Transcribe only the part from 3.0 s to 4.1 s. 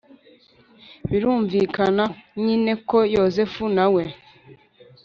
Yozefu na we